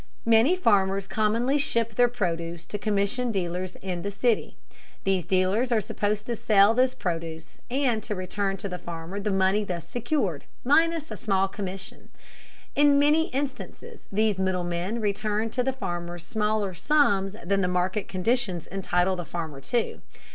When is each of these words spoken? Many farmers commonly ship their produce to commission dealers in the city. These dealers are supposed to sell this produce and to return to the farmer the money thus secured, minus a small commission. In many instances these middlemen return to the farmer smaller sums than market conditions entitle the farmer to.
Many 0.25 0.55
farmers 0.55 1.07
commonly 1.07 1.59
ship 1.59 1.93
their 1.93 2.07
produce 2.07 2.65
to 2.65 2.79
commission 2.79 3.31
dealers 3.31 3.75
in 3.83 4.01
the 4.01 4.09
city. 4.09 4.57
These 5.03 5.25
dealers 5.25 5.71
are 5.71 5.79
supposed 5.79 6.25
to 6.25 6.35
sell 6.35 6.73
this 6.73 6.95
produce 6.95 7.61
and 7.69 8.01
to 8.01 8.15
return 8.15 8.57
to 8.57 8.67
the 8.67 8.79
farmer 8.79 9.19
the 9.19 9.29
money 9.29 9.63
thus 9.63 9.87
secured, 9.87 10.45
minus 10.65 11.11
a 11.11 11.15
small 11.17 11.47
commission. 11.47 12.09
In 12.75 12.97
many 12.97 13.27
instances 13.27 14.07
these 14.11 14.39
middlemen 14.39 14.99
return 15.01 15.51
to 15.51 15.61
the 15.61 15.71
farmer 15.71 16.17
smaller 16.17 16.73
sums 16.73 17.35
than 17.45 17.69
market 17.69 18.07
conditions 18.07 18.65
entitle 18.71 19.15
the 19.15 19.23
farmer 19.23 19.61
to. 19.61 20.01